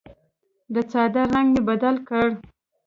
[0.73, 2.27] د څادر رنګ مې بدل کړ.